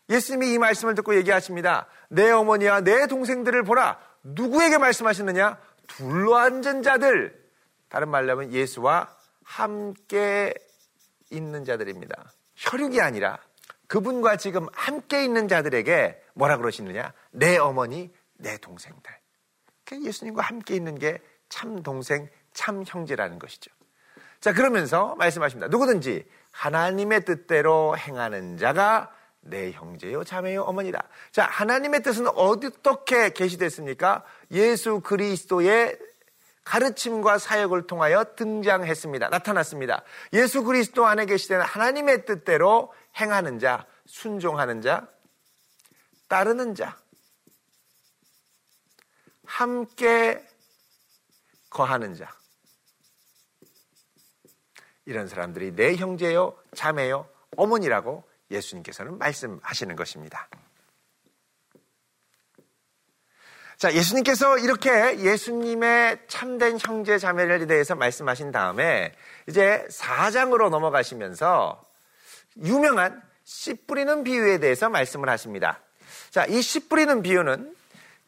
예수님이 0.09 0.53
이 0.53 0.59
말씀을 0.59 0.95
듣고 0.95 1.15
얘기하십니다. 1.17 1.87
내 2.09 2.31
어머니와 2.31 2.81
내 2.81 3.07
동생들을 3.07 3.63
보라. 3.63 3.99
누구에게 4.23 4.79
말씀하셨느냐? 4.79 5.59
둘러앉은 5.89 6.83
자들. 6.83 7.45
다른 7.89 8.09
말로 8.09 8.33
하면 8.33 8.53
예수와 8.53 9.15
함께 9.45 10.55
있는 11.31 11.65
자들입니다. 11.65 12.33
혈육이 12.57 13.01
아니라 13.01 13.39
그분과 13.87 14.37
지금 14.37 14.67
함께 14.73 15.25
있는 15.25 15.49
자들에게 15.49 16.23
뭐라 16.35 16.57
그러시느냐? 16.57 17.13
내 17.31 17.59
어머니, 17.59 18.13
내 18.35 18.57
동생들. 18.59 19.13
예수님과 19.93 20.43
함께 20.43 20.75
있는 20.75 20.99
게 20.99 21.21
참 21.55 21.83
동생, 21.85 22.29
참 22.53 22.83
형제라는 22.85 23.39
것이죠. 23.39 23.71
자, 24.45 24.53
그러면서 24.53 25.15
말씀하십니다. 25.17 25.69
누구든지 25.69 26.23
하나님의 26.51 27.25
뜻대로 27.25 27.97
행하는 27.97 28.59
자가 28.59 29.11
내 29.41 29.73
형제요, 29.73 30.23
자매요, 30.23 30.65
어머니다. 30.65 31.09
자, 31.33 31.45
하나님의 31.47 32.03
뜻은 32.03 32.27
어떻게 32.29 33.33
계시됐습니까? 33.33 34.23
예수 34.51 35.01
그리스도의 35.01 35.99
가르침과 36.63 37.39
사역을 37.39 37.87
통하여 37.87 38.23
등장했습니다. 38.37 39.31
나타났습니다. 39.31 40.03
예수 40.35 40.63
그리스도 40.63 41.07
안에 41.07 41.25
계시된 41.25 41.63
하나님의 41.63 42.27
뜻대로 42.27 42.93
행하는 43.19 43.59
자, 43.59 43.87
순종하는 44.05 44.83
자, 44.83 45.09
따르는 46.29 46.75
자, 46.75 46.99
함께 49.47 50.47
거하는 51.71 52.15
자. 52.15 52.44
이런 55.07 55.29
사람들이 55.29 55.75
내 55.75 55.97
형제요, 55.97 56.57
자매요, 56.75 57.29
어머니라고 57.57 58.25
예수님께서는 58.51 59.19
말씀하시는 59.19 59.97
것입니다. 59.97 60.49
자, 63.77 63.93
예수님께서 63.93 64.59
이렇게 64.59 65.19
예수님의 65.19 66.21
참된 66.29 66.79
형제 66.81 67.19
자매를 67.19 67.67
대해서 67.67 67.95
말씀하신 67.95 68.53
다음에 68.53 69.13
이제 69.49 69.85
4장으로 69.91 70.71
넘어가시면서 70.71 71.85
유명한 72.63 73.21
씨 73.43 73.75
뿌리는 73.75 74.25
비유에 74.25 74.59
대해서 74.59 74.89
말씀을 74.89 75.29
하십니다. 75.29 75.81
자, 76.31 76.47
이 76.47 76.63
씨 76.63 76.89
뿌리는 76.89 77.21
비유는 77.21 77.75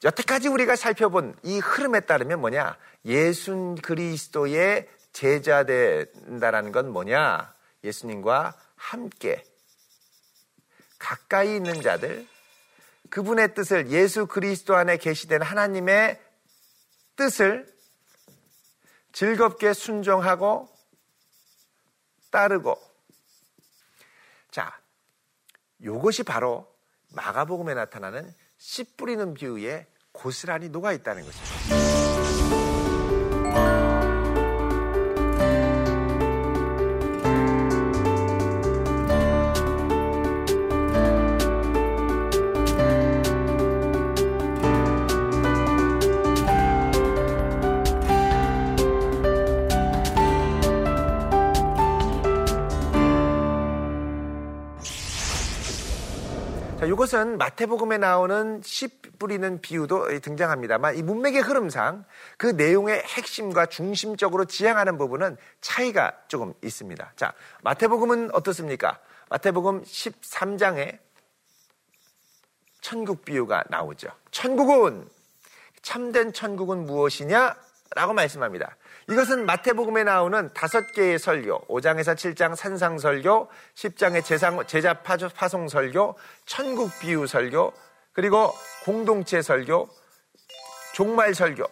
여태까지 0.04 0.49
우리가 0.49 0.76
살펴본 0.76 1.37
이 1.42 1.59
흐름에 1.59 2.00
따르면 2.00 2.40
뭐냐? 2.40 2.76
예수 3.06 3.76
그리스도의 3.83 4.88
제자 5.17 5.65
된다라는 5.65 6.73
건 6.73 6.93
뭐냐? 6.93 7.55
예수님과 7.83 8.55
함께 8.75 9.43
가까이 10.99 11.57
있는 11.57 11.81
자들, 11.81 12.29
그분의 13.09 13.55
뜻을 13.55 13.91
예수 13.93 14.27
그리스도 14.27 14.77
안에 14.77 14.99
계시된 14.99 15.41
하나님의 15.41 16.21
뜻을 17.17 17.67
즐겁게 19.15 19.73
순종하고 19.73 20.69
따르고 22.31 22.79
자, 24.51 24.79
요것이 25.83 26.25
바로 26.25 26.71
마가복음에 27.15 27.73
나타나는 27.73 28.35
씨 28.59 28.85
뿌리는 28.85 29.33
비유에 29.33 29.87
고스란히 30.13 30.69
녹아 30.69 30.93
있다는 30.93 31.25
것입니다. 31.25 32.06
이것은 57.07 57.39
마태복음에 57.39 57.99
나오는 57.99 58.61
씨 58.65 58.89
뿌리는 59.19 59.61
비유도 59.61 60.19
등장합니다만 60.21 60.97
이 60.97 61.03
문맥의 61.03 61.41
흐름상 61.41 62.05
그 62.37 62.49
내용의 62.49 63.01
핵심과 63.05 63.67
중심적으로 63.67 64.45
지향하는 64.45 64.99
부분은 64.99 65.37
차이가 65.61 66.13
조금 66.27 66.53
있습니다. 66.63 67.13
자, 67.15 67.33
마태복음은 67.63 68.35
어떻습니까? 68.35 68.99
마태복음 69.29 69.83
13장에 69.83 70.99
천국 72.81 73.25
비유가 73.25 73.63
나오죠. 73.71 74.09
천국은 74.33 75.09
참된 75.83 76.33
천국은 76.33 76.87
무엇이냐? 76.87 77.55
라고 77.95 78.15
말씀합니다. 78.15 78.77
이것은 79.09 79.47
마태복음에 79.47 80.03
나오는 80.03 80.51
다섯 80.53 80.93
개의 80.93 81.19
설교, 81.19 81.69
5장에서 81.69 82.17
7장 82.17 82.57
산상 82.57 82.99
설교, 82.99 83.49
10장의 83.75 84.25
제상, 84.25 84.67
제자 84.67 84.95
파송 84.95 85.69
설교, 85.69 86.17
천국 86.45 86.91
비유 87.01 87.27
설교, 87.27 87.73
그리고 88.13 88.53
공동체 88.85 89.43
설교, 89.43 89.89
종말 90.95 91.35
설교. 91.35 91.65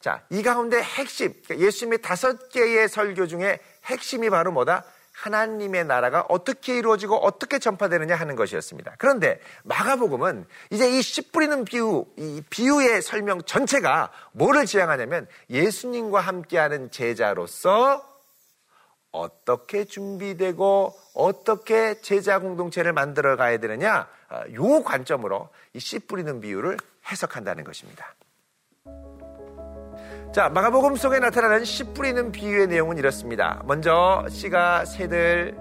자, 0.00 0.24
이 0.30 0.42
가운데 0.42 0.82
핵심, 0.82 1.32
그러니까 1.44 1.64
예수님의 1.64 2.02
다섯 2.02 2.48
개의 2.48 2.88
설교 2.88 3.28
중에 3.28 3.60
핵심이 3.84 4.28
바로 4.28 4.50
뭐다? 4.50 4.84
하나님의 5.12 5.84
나라가 5.84 6.24
어떻게 6.28 6.78
이루어지고 6.78 7.16
어떻게 7.16 7.58
전파되느냐 7.58 8.16
하는 8.16 8.34
것이었습니다. 8.36 8.94
그런데 8.98 9.40
마가복음은 9.64 10.46
이제 10.70 10.90
이 10.90 11.02
씨 11.02 11.30
뿌리는 11.30 11.64
비유, 11.64 12.06
이 12.16 12.42
비유의 12.50 13.02
설명 13.02 13.42
전체가 13.42 14.10
뭐를 14.32 14.66
지향하냐면 14.66 15.26
예수님과 15.50 16.20
함께하는 16.20 16.90
제자로서 16.90 18.08
어떻게 19.10 19.84
준비되고 19.84 20.98
어떻게 21.14 22.00
제자 22.00 22.38
공동체를 22.38 22.94
만들어 22.94 23.36
가야 23.36 23.58
되느냐, 23.58 24.08
아, 24.28 24.44
요 24.54 24.82
관점으로 24.82 25.50
이 25.74 25.78
씨 25.78 25.98
뿌리는 25.98 26.40
비유를 26.40 26.78
해석한다는 27.10 27.64
것입니다. 27.64 28.14
자, 30.32 30.48
마가복음 30.48 30.96
속에 30.96 31.18
나타나는 31.18 31.66
씨 31.66 31.84
뿌리는 31.84 32.32
비유의 32.32 32.68
내용은 32.68 32.96
이렇습니다. 32.96 33.60
먼저 33.66 34.24
씨가 34.30 34.86
새들이 34.86 35.52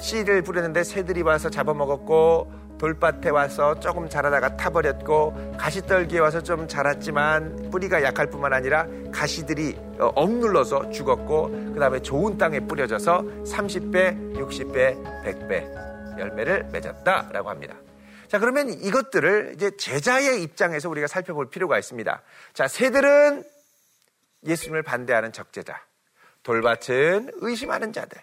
씨를 0.00 0.42
뿌렸는데 0.42 0.82
새들이 0.82 1.22
와서 1.22 1.48
잡아먹었고 1.48 2.50
돌밭에 2.78 3.30
와서 3.30 3.78
조금 3.78 4.08
자라다가 4.08 4.56
타버렸고 4.56 5.54
가시떨기에 5.56 6.18
와서 6.18 6.42
좀 6.42 6.66
자랐지만 6.66 7.70
뿌리가 7.70 8.02
약할 8.02 8.26
뿐만 8.26 8.52
아니라 8.52 8.88
가시들이 9.12 9.78
어, 10.00 10.06
억눌러서 10.16 10.90
죽었고 10.90 11.74
그 11.74 11.76
다음에 11.78 12.00
좋은 12.02 12.36
땅에 12.36 12.58
뿌려져서 12.58 13.22
30배, 13.44 14.34
60배, 14.34 15.00
100배 15.24 16.18
열매를 16.18 16.70
맺었다라고 16.72 17.50
합니다. 17.50 17.76
자, 18.32 18.38
그러면 18.38 18.70
이것들을 18.70 19.52
이제 19.56 19.76
제자의 19.76 20.42
입장에서 20.42 20.88
우리가 20.88 21.06
살펴볼 21.06 21.50
필요가 21.50 21.78
있습니다. 21.78 22.22
자, 22.54 22.66
새들은 22.66 23.44
예수님을 24.46 24.82
반대하는 24.82 25.32
적제자, 25.32 25.78
돌밭은 26.42 27.32
의심하는 27.34 27.92
자들, 27.92 28.18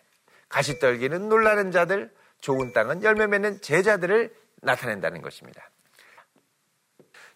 가시떨기는 0.50 1.30
놀라는 1.30 1.70
자들, 1.70 2.12
좋은 2.42 2.74
땅은 2.74 3.04
열매 3.04 3.28
맺는 3.28 3.62
제자들을 3.62 4.34
나타낸다는 4.64 5.22
것입니다. 5.22 5.70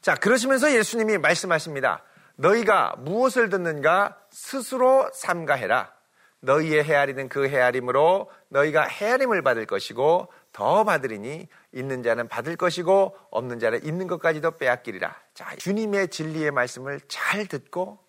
자, 0.01 0.15
그러시면서 0.15 0.73
예수님이 0.73 1.19
말씀하십니다. 1.19 2.03
너희가 2.37 2.95
무엇을 2.97 3.49
듣는가 3.49 4.17
스스로 4.31 5.07
삼가해라. 5.13 5.93
너희의 6.39 6.83
헤아리는 6.83 7.29
그 7.29 7.47
헤아림으로 7.47 8.31
너희가 8.49 8.85
헤아림을 8.85 9.43
받을 9.43 9.67
것이고 9.67 10.27
더 10.53 10.83
받으리니 10.83 11.47
있는 11.73 12.03
자는 12.03 12.27
받을 12.27 12.55
것이고 12.55 13.17
없는 13.31 13.59
자는 13.59 13.83
있는 13.83 14.07
것까지도 14.07 14.51
빼앗기리라. 14.51 15.13
자, 15.33 15.55
주님의 15.57 16.09
진리의 16.09 16.51
말씀을 16.51 17.01
잘 17.07 17.47
듣고 17.47 17.99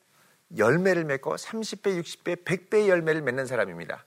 열매를 0.56 1.04
맺고 1.04 1.34
30배, 1.34 2.00
60배, 2.00 2.44
100배의 2.44 2.88
열매를 2.88 3.22
맺는 3.22 3.46
사람입니다. 3.46 4.04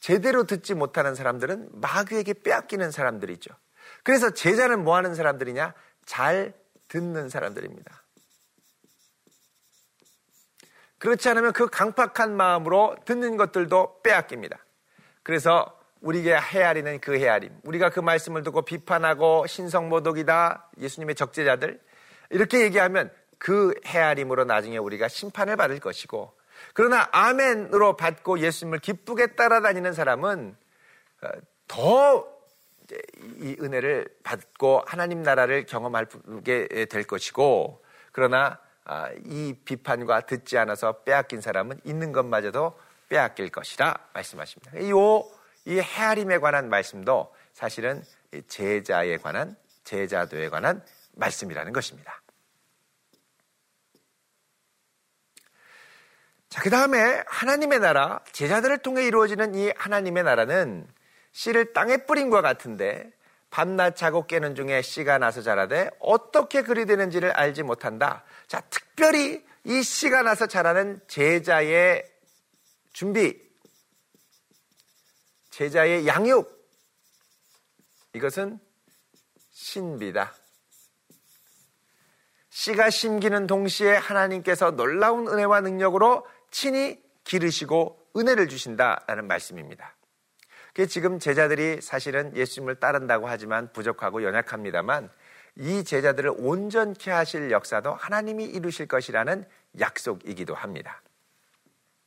제대로 0.00 0.44
듣지 0.44 0.74
못하는 0.74 1.14
사람들은 1.14 1.68
마귀에게 1.80 2.42
빼앗기는 2.42 2.90
사람들이죠. 2.90 3.54
그래서 4.02 4.30
제자는 4.30 4.82
뭐 4.82 4.96
하는 4.96 5.14
사람들이냐? 5.14 5.74
잘 6.06 6.54
듣는 6.88 7.28
사람들입니다. 7.28 8.02
그렇지 10.98 11.28
않으면 11.28 11.52
그 11.52 11.68
강팍한 11.68 12.34
마음으로 12.34 12.96
듣는 13.04 13.36
것들도 13.36 14.00
빼앗깁니다. 14.02 14.58
그래서 15.22 15.78
우리에게 16.04 16.36
헤아리는 16.36 17.00
그 17.00 17.18
헤아림. 17.18 17.50
우리가 17.64 17.88
그 17.88 18.00
말씀을 18.00 18.42
듣고 18.42 18.62
비판하고 18.62 19.46
신성모독이다. 19.46 20.70
예수님의 20.78 21.14
적재자들. 21.14 21.80
이렇게 22.30 22.60
얘기하면 22.60 23.10
그 23.38 23.74
헤아림으로 23.86 24.44
나중에 24.44 24.76
우리가 24.76 25.08
심판을 25.08 25.56
받을 25.56 25.80
것이고 25.80 26.32
그러나 26.72 27.08
아멘으로 27.12 27.96
받고 27.96 28.38
예수님을 28.38 28.78
기쁘게 28.80 29.34
따라다니는 29.34 29.92
사람은 29.92 30.56
어, 31.22 31.28
더이 31.68 33.56
은혜를 33.60 34.08
받고 34.22 34.82
하나님 34.86 35.22
나라를 35.22 35.64
경험하게 35.64 36.86
될 36.90 37.04
것이고 37.04 37.82
그러나 38.12 38.58
아, 38.84 39.08
이 39.24 39.54
비판과 39.64 40.22
듣지 40.22 40.58
않아서 40.58 41.02
빼앗긴 41.04 41.40
사람은 41.40 41.80
있는 41.84 42.12
것마저도 42.12 42.78
빼앗길 43.08 43.48
것이라 43.50 43.94
말씀하십니다. 44.12 44.78
이 44.78 44.92
이 45.66 45.78
헤아림에 45.78 46.38
관한 46.38 46.68
말씀도 46.68 47.34
사실은 47.52 48.02
제자에 48.48 49.18
관한 49.18 49.56
제자도에 49.84 50.48
관한 50.48 50.82
말씀이라는 51.12 51.72
것입니다. 51.72 52.20
자, 56.48 56.62
그 56.62 56.70
다음에 56.70 57.22
하나님의 57.26 57.80
나라, 57.80 58.20
제자들을 58.30 58.78
통해 58.78 59.04
이루어지는 59.06 59.54
이 59.54 59.72
하나님의 59.76 60.22
나라는 60.22 60.86
씨를 61.32 61.72
땅에 61.72 61.98
뿌린과 61.98 62.42
같은데 62.42 63.10
밤낮 63.50 63.96
자고 63.96 64.26
깨는 64.26 64.54
중에 64.54 64.82
씨가 64.82 65.18
나서 65.18 65.42
자라되 65.42 65.90
어떻게 65.98 66.62
그리 66.62 66.86
되는지를 66.86 67.32
알지 67.32 67.62
못한다. 67.62 68.24
자, 68.46 68.60
특별히 68.70 69.44
이 69.64 69.82
씨가 69.82 70.22
나서 70.22 70.46
자라는 70.46 71.00
제자의 71.08 72.04
준비, 72.92 73.40
제자의 75.54 76.04
양육. 76.08 76.50
이것은 78.12 78.58
신비다. 79.52 80.34
씨가 82.48 82.90
심기는 82.90 83.46
동시에 83.46 83.94
하나님께서 83.94 84.72
놀라운 84.72 85.28
은혜와 85.28 85.60
능력으로 85.60 86.26
친히 86.50 87.00
기르시고 87.22 88.04
은혜를 88.16 88.48
주신다라는 88.48 89.28
말씀입니다. 89.28 89.94
그 90.74 90.88
지금 90.88 91.20
제자들이 91.20 91.80
사실은 91.80 92.36
예수님을 92.36 92.80
따른다고 92.80 93.28
하지만 93.28 93.72
부족하고 93.72 94.24
연약합니다만 94.24 95.08
이 95.54 95.84
제자들을 95.84 96.34
온전케 96.36 97.12
하실 97.12 97.52
역사도 97.52 97.94
하나님이 97.94 98.46
이루실 98.46 98.88
것이라는 98.88 99.44
약속이기도 99.78 100.52
합니다. 100.56 101.00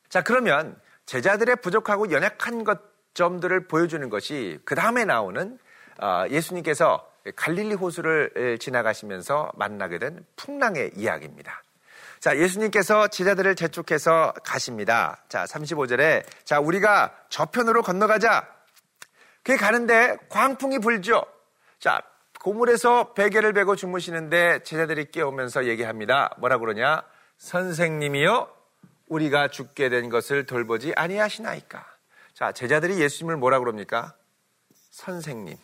자, 0.09 0.21
그러면 0.21 0.77
제자들의 1.05 1.55
부족하고 1.61 2.11
연약한 2.11 2.65
것 2.65 2.96
점들을 3.17 3.67
보여주는 3.67 4.07
것이 4.09 4.59
그 4.63 4.75
다음에 4.75 5.03
나오는 5.03 5.57
어, 5.99 6.25
예수님께서 6.29 7.11
갈릴리 7.35 7.73
호수를 7.73 8.57
지나가시면서 8.59 9.51
만나게 9.55 9.97
된 9.97 10.23
풍랑의 10.35 10.91
이야기입니다. 10.95 11.63
자, 12.19 12.37
예수님께서 12.37 13.07
제자들을 13.07 13.55
재촉해서 13.55 14.33
가십니다. 14.43 15.23
자, 15.29 15.45
35절에 15.45 16.23
자, 16.45 16.59
우리가 16.59 17.13
저편으로 17.29 17.81
건너가자. 17.81 18.47
그게 19.43 19.57
가는데 19.57 20.17
광풍이 20.29 20.79
불죠. 20.79 21.25
자, 21.79 22.01
고물에서 22.39 23.13
베개를 23.13 23.53
베고 23.53 23.75
주무시는데 23.75 24.61
제자들이 24.63 25.11
깨우면서 25.11 25.65
얘기합니다. 25.65 26.35
뭐라 26.37 26.59
그러냐? 26.59 27.01
선생님이요, 27.39 28.47
우리가 29.07 29.47
죽게 29.47 29.89
된 29.89 30.09
것을 30.09 30.45
돌보지 30.45 30.93
아니하시나이까. 30.95 31.96
자, 32.37 32.51
제자들이 32.51 33.01
예수님을 33.01 33.35
뭐라 33.37 33.57
그럽니까? 33.57 34.13
선생님. 34.91 35.57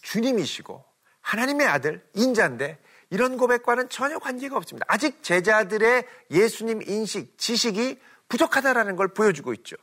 주님이시고 0.00 0.82
하나님의 1.20 1.66
아들, 1.66 2.02
인자인데 2.14 2.78
이런 3.10 3.36
고백과는 3.36 3.90
전혀 3.90 4.18
관계가 4.18 4.56
없습니다. 4.56 4.86
아직 4.88 5.22
제자들의 5.22 6.06
예수님 6.30 6.80
인식, 6.80 7.36
지식이 7.36 8.00
부족하다라는 8.30 8.96
걸 8.96 9.08
보여주고 9.08 9.52
있죠. 9.52 9.76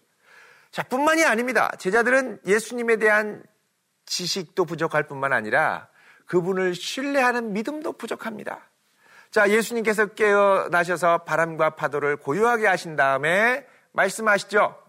자, 0.72 0.82
뿐만이 0.82 1.26
아닙니다. 1.26 1.72
제자들은 1.78 2.40
예수님에 2.48 2.96
대한 2.96 3.44
지식도 4.08 4.66
부족할 4.66 5.08
뿐만 5.08 5.32
아니라 5.32 5.90
그분을 6.26 6.74
신뢰하는 6.74 7.54
믿음도 7.54 7.94
부족합니다. 7.94 8.68
자, 9.30 9.48
예수님께서 9.48 10.08
깨어나셔서 10.08 11.20
바람과 11.20 11.76
파도를 11.76 12.18
고요하게 12.18 12.66
하신 12.66 12.96
다음에 12.96 13.68
말씀하시죠. 13.92 14.83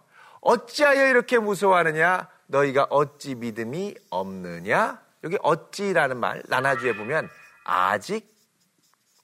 어찌하여 0.45 1.09
이렇게 1.09 1.39
무서워하느냐? 1.39 2.29
너희가 2.47 2.87
어찌 2.91 3.35
믿음이 3.35 3.97
없느냐? 4.11 5.03
여기 5.25 5.37
어찌라는 5.43 6.19
말, 6.19 6.43
나나주에 6.47 6.95
보면 6.95 7.29
아직 7.65 8.31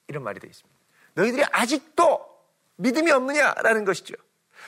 이런 0.07 0.23
말이 0.23 0.39
되어 0.39 0.49
있습니다. 0.49 0.79
너희들이 1.13 1.43
아직도 1.51 2.27
믿음이 2.77 3.11
없느냐라는 3.11 3.85
것이죠. 3.85 4.15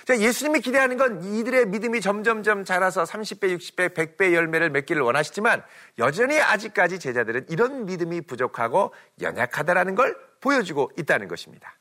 자, 0.06 0.18
예수님이 0.18 0.60
기대하는 0.60 0.98
건 0.98 1.24
이들의 1.24 1.68
믿음이 1.68 2.02
점점점 2.02 2.66
자라서 2.66 3.04
30배, 3.04 3.56
60배, 3.58 3.96
100배 3.96 4.34
열매를 4.34 4.70
맺기를 4.70 5.02
원하시지만 5.02 5.63
여전히 5.98 6.39
아직까지 6.39 7.00
제자들은 7.00 7.48
이런 7.50 7.86
믿음이 7.86 8.22
부족하고 8.22 8.94
연약하다라는 9.22 9.96
걸 9.96 10.16
보여주고 10.42 10.92
있다는 10.98 11.28
것입니다. 11.28 11.76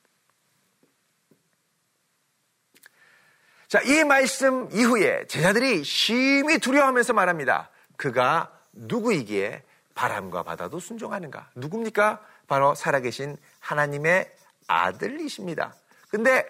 자, 3.72 3.80
이 3.80 4.04
말씀 4.04 4.68
이후에 4.70 5.26
제자들이 5.28 5.82
심히 5.82 6.58
두려워하면서 6.58 7.14
말합니다. 7.14 7.70
그가 7.96 8.52
누구이기에 8.72 9.62
바람과 9.94 10.42
바다도 10.42 10.78
순종하는가? 10.78 11.48
누굽니까? 11.54 12.20
바로 12.48 12.74
살아계신 12.74 13.38
하나님의 13.60 14.30
아들이십니다. 14.66 15.74
근데 16.10 16.44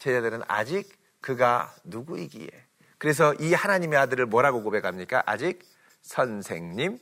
제자들은 0.00 0.42
아직 0.48 0.92
그가 1.20 1.72
누구이기에. 1.84 2.48
그래서 2.98 3.32
이 3.34 3.54
하나님의 3.54 3.96
아들을 4.00 4.26
뭐라고 4.26 4.64
고백합니까? 4.64 5.22
아직 5.24 5.60
선생님. 6.02 6.98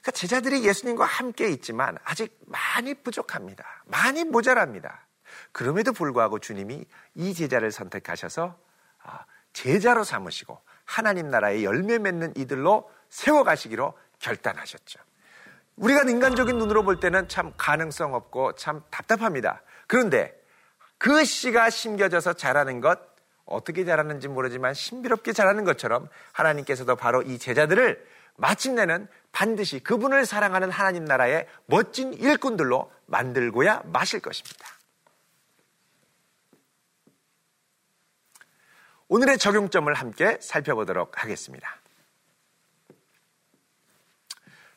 그러니까 0.00 0.10
제자들이 0.10 0.64
예수님과 0.64 1.04
함께 1.04 1.50
있지만 1.50 1.98
아직 2.02 2.34
많이 2.46 2.94
부족합니다. 2.94 3.62
많이 3.84 4.24
모자랍니다. 4.24 5.03
그럼에도 5.54 5.92
불구하고 5.92 6.40
주님이 6.40 6.84
이 7.14 7.32
제자를 7.32 7.70
선택하셔서 7.70 8.58
아, 9.04 9.24
제자로 9.52 10.02
삼으시고 10.02 10.60
하나님 10.84 11.30
나라의 11.30 11.64
열매 11.64 11.98
맺는 11.98 12.34
이들로 12.36 12.90
세워가시기로 13.08 13.94
결단하셨죠. 14.18 14.98
우리가 15.76 16.02
인간적인 16.02 16.58
눈으로 16.58 16.82
볼 16.82 16.98
때는 16.98 17.28
참 17.28 17.52
가능성 17.56 18.14
없고 18.14 18.56
참 18.56 18.82
답답합니다. 18.90 19.62
그런데 19.86 20.34
그 20.98 21.24
씨가 21.24 21.70
심겨져서 21.70 22.32
자라는 22.32 22.80
것, 22.80 22.98
어떻게 23.44 23.84
자라는지 23.84 24.26
모르지만 24.26 24.74
신비롭게 24.74 25.32
자라는 25.32 25.62
것처럼 25.64 26.08
하나님께서도 26.32 26.96
바로 26.96 27.22
이 27.22 27.38
제자들을 27.38 28.04
마침내는 28.36 29.06
반드시 29.30 29.78
그분을 29.78 30.26
사랑하는 30.26 30.72
하나님 30.72 31.04
나라의 31.04 31.46
멋진 31.66 32.12
일꾼들로 32.12 32.90
만들고야 33.06 33.82
마실 33.84 34.18
것입니다. 34.18 34.73
오늘의 39.14 39.38
적용점을 39.38 39.94
함께 39.94 40.38
살펴보도록 40.40 41.22
하겠습니다. 41.22 41.78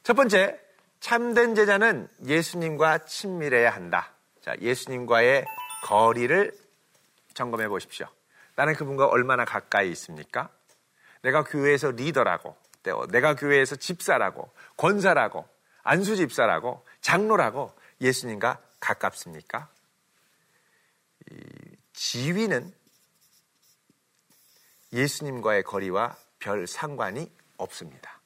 첫 0.03 0.13
번째, 0.13 0.61
참된 0.99 1.55
제자는 1.55 2.07
예수님과 2.23 2.99
친밀해야 2.99 3.71
한다. 3.71 4.13
자, 4.41 4.55
예수님과의 4.61 5.43
거리를 5.85 6.55
점검해 7.33 7.67
보십시오. 7.67 8.05
나는 8.55 8.75
그분과 8.75 9.07
얼마나 9.07 9.43
가까이 9.43 9.89
있습니까? 9.93 10.51
내가 11.23 11.43
교회에서 11.43 11.89
리더라고, 11.89 12.55
내가 13.09 13.33
교회에서 13.33 13.75
집사라고, 13.75 14.51
권사라고, 14.77 15.49
안수 15.81 16.15
집사라고, 16.15 16.85
장로라고 17.01 17.75
예수님과 18.01 18.61
가깝습니까? 18.79 19.67
지위는 21.93 22.76
예수님과의 24.93 25.63
거리와 25.63 26.15
별 26.39 26.67
상관이 26.67 27.31
없습니다. 27.57 28.21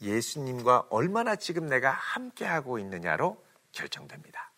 예수님과 0.00 0.86
얼마나 0.90 1.36
지금 1.36 1.66
내가 1.66 1.90
함께하고 1.90 2.78
있느냐로 2.78 3.42
결정됩니다. 3.72 4.52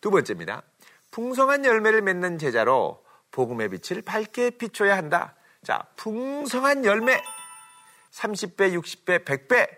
두 0.00 0.10
번째입니다. 0.10 0.62
풍성한 1.10 1.64
열매를 1.64 2.02
맺는 2.02 2.38
제자로 2.38 3.04
복음의 3.30 3.68
빛을 3.70 4.02
밝게 4.02 4.50
비춰야 4.50 4.96
한다. 4.96 5.34
자, 5.62 5.86
풍성한 5.96 6.84
열매 6.84 7.22
30배, 8.12 8.78
60배, 8.80 9.24
100배 9.24 9.68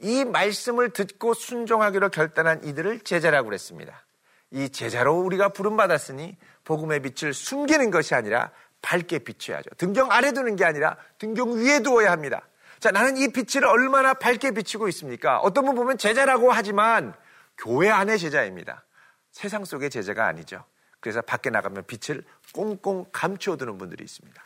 이 0.00 0.24
말씀을 0.24 0.90
듣고 0.90 1.34
순종하기로 1.34 2.10
결단한 2.10 2.62
이들을 2.64 3.00
제자라고 3.00 3.46
그랬습니다. 3.46 4.04
이 4.50 4.70
제자로 4.70 5.18
우리가 5.20 5.50
부름받았으니 5.50 6.36
복음의 6.64 7.00
빛을 7.00 7.34
숨기는 7.34 7.90
것이 7.90 8.14
아니라 8.14 8.52
밝게 8.82 9.20
비춰야죠. 9.20 9.70
등경 9.76 10.10
아래 10.12 10.32
두는 10.32 10.56
게 10.56 10.64
아니라 10.64 10.96
등경 11.18 11.56
위에 11.56 11.80
두어야 11.80 12.10
합니다. 12.10 12.42
자, 12.78 12.90
나는 12.90 13.16
이 13.16 13.28
빛을 13.32 13.64
얼마나 13.64 14.14
밝게 14.14 14.52
비추고 14.52 14.88
있습니까? 14.88 15.40
어떤 15.40 15.66
분 15.66 15.74
보면 15.74 15.98
제자라고 15.98 16.52
하지만 16.52 17.14
교회 17.56 17.90
안의 17.90 18.18
제자입니다. 18.18 18.84
세상 19.32 19.64
속의 19.64 19.90
제자가 19.90 20.26
아니죠. 20.26 20.64
그래서 21.00 21.20
밖에 21.22 21.50
나가면 21.50 21.84
빛을 21.86 22.24
꽁꽁 22.52 23.06
감추어두는 23.12 23.78
분들이 23.78 24.04
있습니다. 24.04 24.42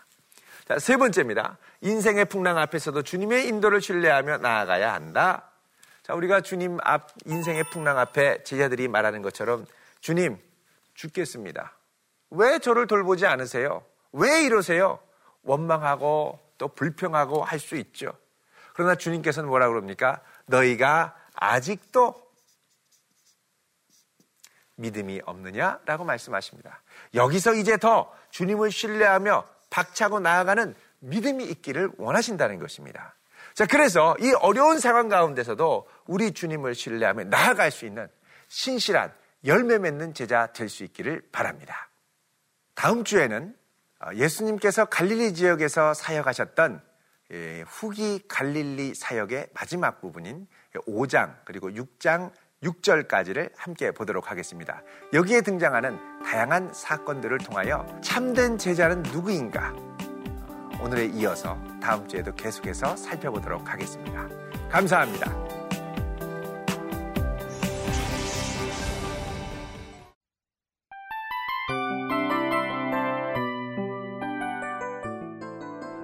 자, 0.68 0.78
세 0.78 0.96
번째입니다. 0.96 1.58
인생의 1.80 2.26
풍랑 2.26 2.56
앞에서도 2.58 3.02
주님의 3.02 3.48
인도를 3.48 3.80
신뢰하며 3.80 4.38
나아가야 4.38 4.92
한다. 4.92 5.50
자, 6.02 6.14
우리가 6.14 6.40
주님 6.40 6.78
앞, 6.82 7.08
인생의 7.26 7.64
풍랑 7.70 7.98
앞에 7.98 8.44
제자들이 8.44 8.88
말하는 8.88 9.22
것처럼 9.22 9.66
주님, 10.00 10.38
죽겠습니다. 10.94 11.76
왜 12.30 12.58
저를 12.58 12.86
돌보지 12.86 13.26
않으세요? 13.26 13.84
왜 14.12 14.42
이러세요? 14.42 14.98
원망하고 15.42 16.38
또 16.58 16.68
불평하고 16.68 17.42
할 17.44 17.58
수 17.58 17.76
있죠. 17.76 18.12
그러나 18.74 18.94
주님께서는 18.94 19.48
뭐라 19.48 19.68
그럽니까? 19.68 20.20
너희가 20.46 21.16
아직도 21.34 22.20
믿음이 24.76 25.20
없느냐라고 25.24 26.04
말씀하십니다. 26.04 26.82
여기서 27.14 27.54
이제 27.54 27.76
더 27.76 28.12
주님을 28.30 28.70
신뢰하며 28.70 29.44
박차고 29.70 30.20
나아가는 30.20 30.74
믿음이 31.00 31.44
있기를 31.44 31.90
원하신다는 31.98 32.58
것입니다. 32.58 33.14
자, 33.54 33.66
그래서 33.66 34.16
이 34.18 34.32
어려운 34.40 34.78
상황 34.78 35.08
가운데서도 35.08 35.88
우리 36.06 36.32
주님을 36.32 36.74
신뢰하며 36.74 37.24
나아갈 37.24 37.70
수 37.70 37.84
있는 37.84 38.08
신실한 38.48 39.12
열매 39.44 39.78
맺는 39.78 40.14
제자 40.14 40.52
될 40.52 40.68
수 40.68 40.84
있기를 40.84 41.22
바랍니다. 41.32 41.88
다음 42.74 43.04
주에는 43.04 43.54
예수님께서 44.14 44.86
갈릴리 44.86 45.34
지역에서 45.34 45.94
사역하셨던 45.94 46.82
예, 47.32 47.64
후기 47.66 48.20
갈릴리 48.28 48.94
사역의 48.94 49.48
마지막 49.54 50.00
부분인 50.00 50.46
5장 50.86 51.36
그리고 51.44 51.70
6장 51.70 52.30
6절까지를 52.62 53.50
함께 53.56 53.90
보도록 53.90 54.30
하겠습니다. 54.30 54.82
여기에 55.12 55.40
등장하는 55.40 55.98
다양한 56.22 56.72
사건들을 56.72 57.38
통하여 57.38 57.86
참된 58.02 58.58
제자는 58.58 59.02
누구인가? 59.04 59.72
오늘에 60.80 61.06
이어서 61.06 61.58
다음 61.80 62.06
주에도 62.06 62.34
계속해서 62.34 62.96
살펴보도록 62.96 63.68
하겠습니다. 63.68 64.28
감사합니다. 64.68 65.61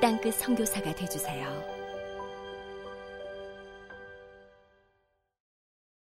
땅끝 0.00 0.34
성교사가 0.34 0.94
되주세요 0.94 1.77